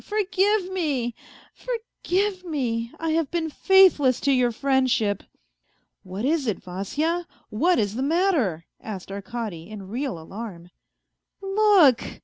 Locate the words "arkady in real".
9.11-10.17